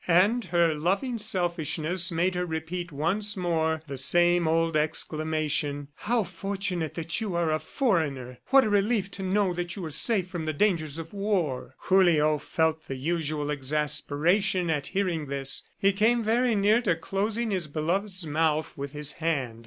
And 0.07 0.45
her 0.45 0.73
loving 0.73 1.19
selfishness 1.19 2.09
made 2.11 2.33
her 2.33 2.43
repeat 2.47 2.91
once 2.91 3.37
more 3.37 3.83
the 3.85 3.97
same 3.97 4.47
old 4.47 4.75
exclamation 4.75 5.89
"How 5.93 6.23
fortunate 6.23 6.95
that 6.95 7.21
you 7.21 7.35
are 7.35 7.51
a 7.51 7.59
foreigner!... 7.59 8.39
What 8.47 8.63
a 8.63 8.69
relief 8.71 9.11
to 9.11 9.21
know 9.21 9.53
that 9.53 9.75
you 9.75 9.85
are 9.85 9.91
safe 9.91 10.27
from 10.27 10.45
the 10.45 10.53
dangers 10.53 10.97
of 10.97 11.13
war!" 11.13 11.75
Julio 11.81 12.39
felt 12.39 12.87
the 12.87 12.95
usual 12.95 13.51
exasperation 13.51 14.71
at 14.71 14.87
hearing 14.87 15.27
this. 15.27 15.67
He 15.77 15.93
came 15.93 16.23
very 16.23 16.55
near 16.55 16.81
to 16.81 16.95
closing 16.95 17.51
his 17.51 17.67
beloved's 17.67 18.25
mouth 18.25 18.75
with 18.75 18.93
his 18.93 19.11
hand. 19.11 19.59